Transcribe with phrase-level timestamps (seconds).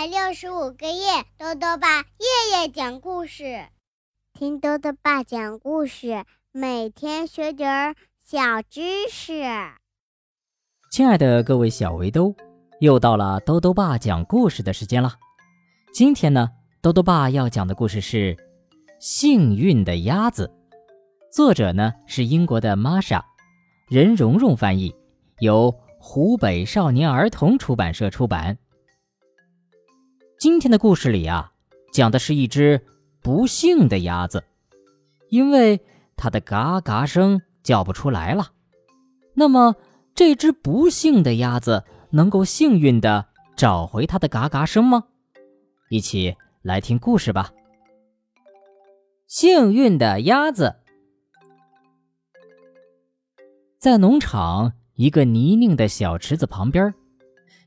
[0.00, 3.66] 百六十五个夜，豆豆爸夜夜讲故事，
[4.32, 9.42] 听豆豆爸讲故事，每天学点儿小知识。
[10.90, 12.34] 亲爱的各位小围兜，
[12.80, 15.12] 又到了豆豆爸讲故事的时间了。
[15.92, 16.48] 今天呢，
[16.80, 18.34] 豆豆爸要讲的故事是
[18.98, 20.46] 《幸运的鸭子》，
[21.30, 23.22] 作者呢是英国的玛莎，
[23.90, 24.96] 任蓉蓉翻译，
[25.40, 28.56] 由湖北少年儿童出版社出版。
[30.40, 31.52] 今天的故事里啊，
[31.92, 32.80] 讲的是一只
[33.20, 34.42] 不幸的鸭子，
[35.28, 35.78] 因为
[36.16, 38.52] 它的嘎嘎声叫不出来了。
[39.34, 39.76] 那么，
[40.14, 45.04] 这只不幸的鸭子能够幸运的找回它的嘎嘎声吗？
[45.90, 47.52] 一起来听故事吧。
[49.26, 50.76] 幸运的鸭子，
[53.78, 56.94] 在农场一个泥泞的小池子旁边，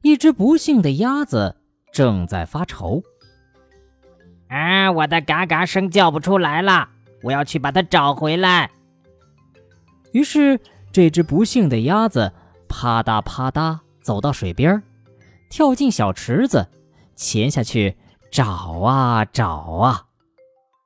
[0.02, 1.58] 一只不幸的鸭子。
[1.94, 3.03] 正在发愁，
[4.49, 4.91] 啊！
[4.91, 6.89] 我的嘎嘎声叫不出来了，
[7.22, 8.72] 我要去把它找回来。
[10.11, 10.59] 于是，
[10.91, 12.33] 这只不幸的鸭子
[12.67, 14.81] 啪嗒啪嗒走到水边，
[15.52, 16.67] 跳进小池子，
[17.16, 17.95] 潜下去
[18.31, 18.44] 找
[18.80, 20.07] 啊找啊，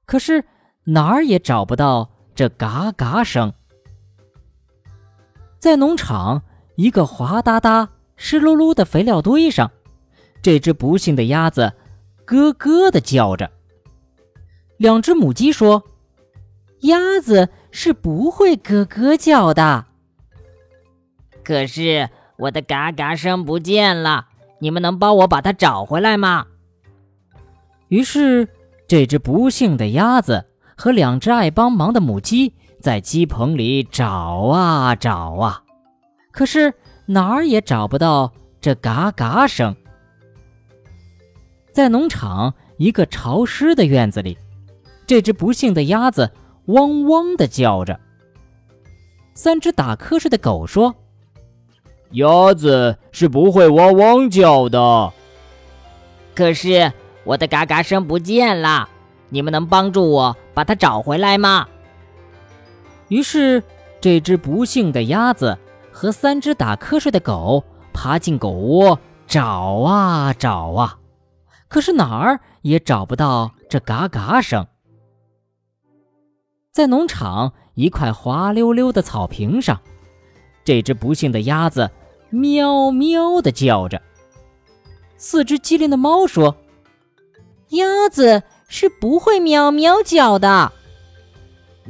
[0.05, 0.43] 可是
[0.83, 3.53] 哪儿也找不到这嘎嘎声。
[5.57, 6.43] 在农场
[6.75, 9.71] 一个滑哒哒、湿漉漉的肥料堆上。
[10.41, 11.73] 这只不幸的鸭子
[12.25, 13.51] 咯咯地叫着。
[14.77, 15.83] 两只母鸡说
[16.81, 19.85] ：“鸭子是不会咯咯叫的。”
[21.43, 24.27] 可是我的嘎嘎声不见了，
[24.59, 26.45] 你们能帮我把它找回来吗？
[27.87, 28.47] 于是，
[28.87, 35.63] 这只不幸的鸭子和两只爱帮忙的母鸡在鸡棚里找啊找啊，
[36.31, 36.73] 可是
[37.05, 39.75] 哪儿也找不到这嘎嘎声。
[41.77, 44.35] 在农场一个潮湿的院子里，
[45.05, 46.31] 这只不幸的鸭子
[46.65, 47.99] 汪汪地叫着。
[49.35, 50.95] 三只打瞌睡的狗说
[52.13, 55.13] ：“鸭子是不会汪汪叫的。”
[56.33, 56.91] 可是
[57.23, 58.89] 我的嘎嘎声不见了，
[59.29, 61.67] 你们能帮助我把它找回来吗？
[63.09, 63.61] 于是，
[64.01, 65.55] 这只不幸的鸭子
[65.91, 67.63] 和三只打瞌睡的狗
[67.93, 69.43] 爬进狗窝，找
[69.85, 70.96] 啊找啊。
[71.67, 74.65] 可是哪儿也找不到这嘎嘎声。
[76.71, 79.81] 在农场一块滑溜溜的草坪上，
[80.63, 81.89] 这只不幸的鸭子
[82.29, 84.01] 喵喵地叫着。
[85.17, 86.55] 四只机灵的猫说
[87.69, 90.71] ：“鸭子是不会喵喵叫的。”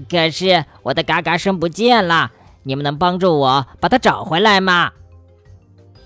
[0.09, 2.31] 可是我的嘎嘎声不见了，
[2.63, 4.91] 你们能帮助我把它找回来吗？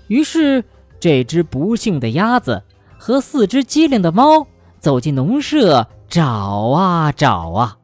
[0.08, 0.64] 于是
[0.98, 2.62] 这只不幸的鸭子。
[3.02, 4.46] 和四只机灵的猫
[4.78, 7.78] 走进农舍，找啊找啊，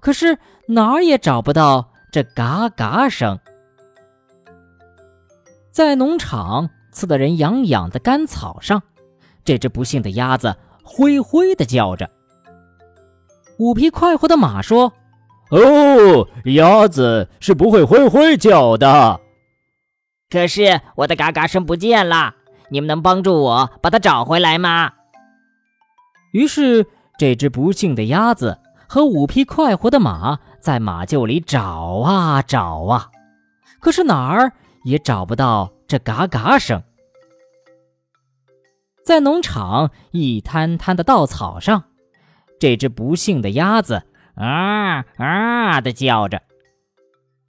[0.00, 0.36] 可是
[0.66, 3.38] 哪儿也找不到这嘎嘎声。
[5.70, 8.82] 在农场刺得人痒痒的干草上，
[9.44, 12.10] 这只不幸的鸭子灰灰的叫着。
[13.60, 14.92] 五匹快活的马说
[15.54, 19.20] ：“哦，鸭子是不会灰灰叫的。”
[20.28, 22.34] 可是我的嘎嘎声不见了。
[22.70, 24.92] 你们能帮助我把它找回来吗？
[26.32, 26.86] 于是，
[27.18, 28.58] 这只不幸的鸭子
[28.88, 33.10] 和五匹快活的马在马厩里找啊找啊，
[33.80, 34.52] 可是哪儿
[34.84, 36.82] 也找不到这嘎嘎声。
[39.04, 41.84] 在农场一滩滩的稻草上，
[42.60, 44.02] 这只不幸的鸭子
[44.34, 46.42] 啊啊的叫着。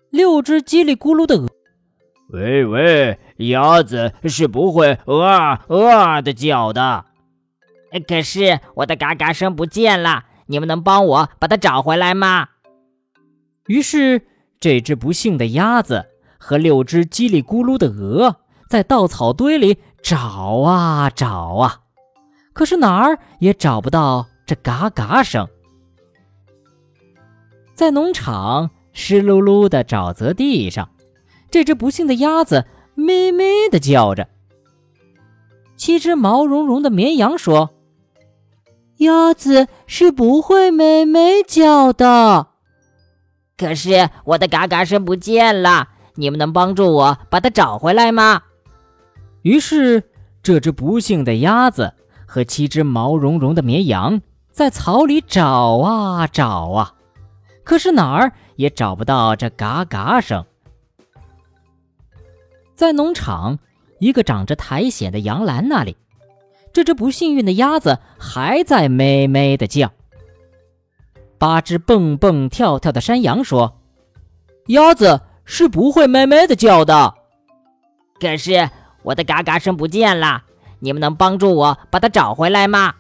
[0.09, 1.50] 六只叽里咕噜的鹅。
[2.30, 7.05] 喂喂，鸭子是不会啊啊的叫的。
[8.07, 12.50] 可是我的嘎嘎声不见了，你们能帮我把它找回来吗？
[13.67, 14.27] 于是，
[14.59, 16.07] 这只不幸的鸭子
[16.38, 21.80] 和六只叽里咕噜的鹅在稻草堆里找啊找啊，
[22.53, 25.47] 可是哪儿也找不到这嘎嘎声。
[27.74, 30.89] 在农场湿漉漉的沼泽地上。
[31.51, 32.68] 这只不幸的鸭子
[33.00, 34.28] 咩咩地叫着。
[35.78, 37.69] 七只毛茸茸的绵羊说
[39.00, 42.48] ：“鸭子是不会咩咩叫的。”
[43.57, 48.44] 可是我的嘎嘎声不见了，你们能帮助我把它找回来吗？
[49.42, 50.04] 于是，
[50.44, 51.94] 这只不幸的鸭子
[52.25, 56.94] 和七只毛茸茸的绵羊在草里找啊找啊，
[57.63, 60.46] 可是哪儿也找不到这嘎嘎声。
[62.79, 63.59] 在农场，
[63.99, 65.97] 一个长着苔藓的杨兰那里，
[66.71, 69.91] 这只不幸运的鸭子还在咩咩的叫。
[71.37, 73.81] 八只蹦蹦跳跳的山羊说
[74.67, 77.15] ：“鸭子是不会咩咩的叫的。”
[78.17, 78.69] 可是
[79.03, 80.43] 我的嘎嘎声不见了，
[80.79, 82.93] 你们能帮助我把它找回来吗？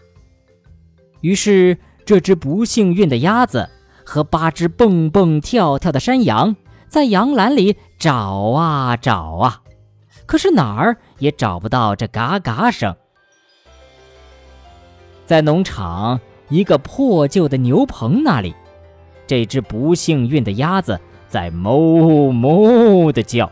[1.21, 3.69] 于是，这只不幸运的鸭子
[4.03, 6.57] 和八只蹦蹦跳跳的山羊
[6.89, 8.11] 在羊栏里找
[8.57, 9.61] 啊找啊，
[10.29, 12.95] 可是哪儿也找不到这嘎嘎声。
[15.25, 18.53] 在农场一个破旧的牛棚那里，
[19.25, 23.51] 这只不幸运的鸭子在哞哞地叫。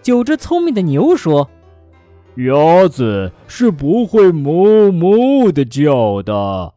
[0.00, 1.50] 九只聪明的牛说
[2.36, 6.72] ：“鸭子是不会哞哞的叫的。”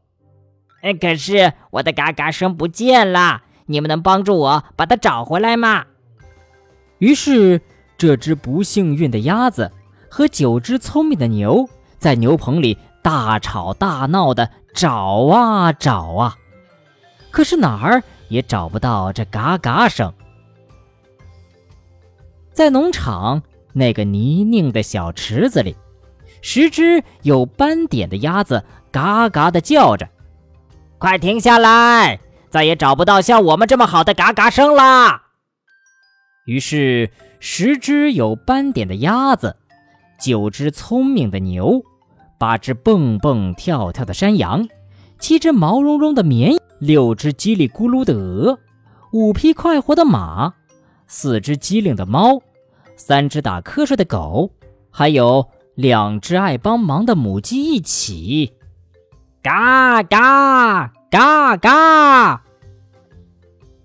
[0.83, 5.85] 哎，可是我的嘎嘎声不见了，你们能帮助我把它找回来吗？
[6.97, 7.61] 于是，
[8.03, 9.71] 这只不幸运的鸭子
[10.09, 12.77] 和九只聪明的牛在牛棚里。
[13.01, 14.93] 大吵大闹的找
[15.31, 16.35] 啊找啊，
[17.31, 20.13] 可是哪儿也找不到这嘎嘎声。
[22.51, 23.41] 在农场
[23.71, 25.77] 那个泥泞的小池子里，
[26.41, 30.09] 十只有斑点的鸭子嘎嘎的叫着
[30.99, 32.19] ：“快停下来！
[32.49, 35.23] 再也找不到像我们这么好的嘎嘎声啦！”
[36.45, 37.09] 于是，
[37.45, 39.57] 十只有斑点的鸭子，
[40.17, 41.83] 九只聪明的牛。
[42.37, 44.65] 八只蹦蹦跳跳的山羊，
[45.19, 48.59] 七只毛茸茸的绵，六只叽里咕噜的鹅，
[49.11, 50.53] 五匹快活的马，
[51.05, 52.41] 四只机灵的猫，
[52.95, 54.49] 三只打瞌睡的狗，
[54.89, 58.53] 还有两只爱帮忙的母鸡一起，
[59.41, 62.41] 嘎嘎嘎嘎。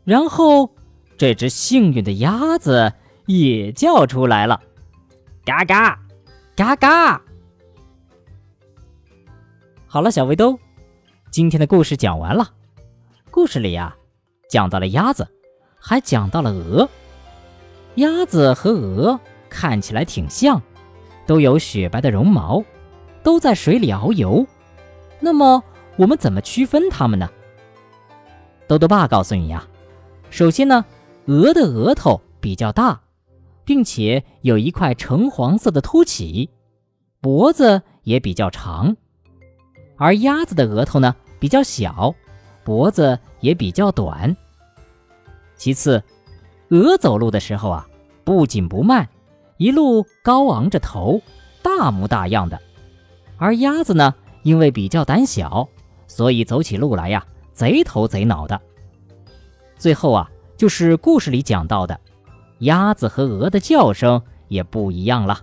[0.05, 0.71] 然后，
[1.17, 2.93] 这只幸运的鸭子
[3.29, 4.59] 也叫出来了，
[5.45, 6.01] 嘎嘎
[6.57, 7.21] 嘎嘎。
[9.87, 10.59] 好了，小围兜，
[11.31, 12.51] 今天的故事讲完了。
[13.31, 13.95] 故事里呀，
[14.49, 15.29] 讲到了鸭子，
[15.79, 16.89] 还讲到了鹅。
[17.97, 19.21] 鸭子和鹅
[19.51, 20.63] 看起来挺像，
[21.27, 22.65] 都有雪白的绒毛，
[23.23, 24.47] 都在水里遨游。
[25.21, 25.63] 那么，
[25.97, 27.29] 我们怎么区分它们呢？
[28.67, 29.69] 豆豆爸告诉你呀，
[30.31, 30.83] 首先呢，
[31.27, 32.99] 鹅的额头比较大，
[33.69, 36.49] 并且有一块橙黄色的凸起，
[37.21, 38.97] 脖子也比较长。
[39.99, 42.15] 而鸭子的额头呢比较小，
[42.65, 44.35] 脖子也比较短。
[45.55, 46.03] 其次，
[46.71, 47.87] 鹅走路的时候啊
[48.25, 49.07] 不紧不慢，
[49.59, 51.21] 一路高昂着头，
[51.63, 52.57] 大模大样的；
[53.37, 55.69] 而鸭子呢，因为比较胆小，
[56.07, 57.23] 所以走起路来呀
[57.53, 58.59] 贼头贼脑的。
[59.77, 62.01] 最后啊，就是故事里讲到的，
[62.61, 65.41] 鸭子和鹅的叫声也不一样了。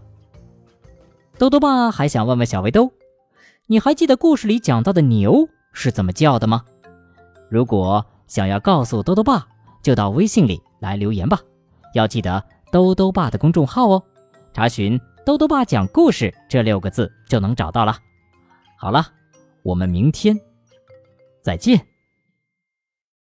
[1.38, 2.92] 豆豆爸还想问问小围兜。
[3.68, 6.64] 你还记得故事里讲到的牛是怎么叫的吗？
[7.50, 9.48] 如果想要告诉兜兜爸，
[9.82, 11.40] 就到微信里来留言吧。
[11.94, 14.04] 要记得兜兜爸的公众号哦，
[14.54, 17.98] 查询“兜兜爸讲故事”这六个字就能找到了。
[18.78, 19.08] 好了，
[19.64, 20.40] 我们明天
[21.42, 21.95] 再见。